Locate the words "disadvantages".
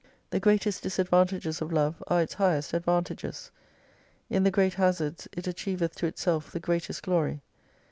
0.81-1.61